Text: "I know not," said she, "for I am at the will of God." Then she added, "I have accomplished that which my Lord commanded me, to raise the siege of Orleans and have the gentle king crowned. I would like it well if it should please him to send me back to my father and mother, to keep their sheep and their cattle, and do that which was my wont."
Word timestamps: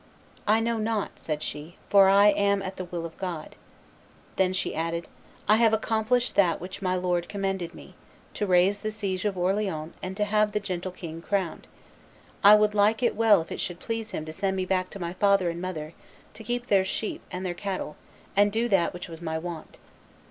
"I 0.47 0.61
know 0.61 0.79
not," 0.79 1.19
said 1.19 1.43
she, 1.43 1.75
"for 1.91 2.09
I 2.09 2.29
am 2.29 2.63
at 2.63 2.77
the 2.77 2.85
will 2.85 3.05
of 3.05 3.15
God." 3.19 3.55
Then 4.35 4.51
she 4.51 4.73
added, 4.73 5.07
"I 5.47 5.57
have 5.57 5.73
accomplished 5.73 6.33
that 6.33 6.59
which 6.59 6.81
my 6.81 6.95
Lord 6.95 7.29
commanded 7.29 7.75
me, 7.75 7.93
to 8.33 8.47
raise 8.47 8.79
the 8.79 8.89
siege 8.89 9.25
of 9.25 9.37
Orleans 9.37 9.93
and 10.01 10.17
have 10.17 10.53
the 10.53 10.59
gentle 10.59 10.91
king 10.91 11.21
crowned. 11.21 11.67
I 12.43 12.55
would 12.55 12.73
like 12.73 13.03
it 13.03 13.15
well 13.15 13.41
if 13.43 13.51
it 13.51 13.59
should 13.59 13.79
please 13.79 14.09
him 14.09 14.25
to 14.25 14.33
send 14.33 14.57
me 14.57 14.65
back 14.65 14.89
to 14.89 14.99
my 14.99 15.13
father 15.13 15.51
and 15.51 15.61
mother, 15.61 15.93
to 16.33 16.43
keep 16.43 16.65
their 16.65 16.83
sheep 16.83 17.21
and 17.29 17.45
their 17.45 17.53
cattle, 17.53 17.95
and 18.35 18.51
do 18.51 18.67
that 18.69 18.95
which 18.95 19.07
was 19.07 19.21
my 19.21 19.37
wont." 19.37 19.77